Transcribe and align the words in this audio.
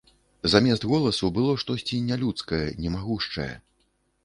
Замест 0.53 0.87
голасу 0.91 1.29
было 1.35 1.53
штосьці 1.65 2.01
нялюдскае, 2.09 2.65
немагушчае. 2.81 3.49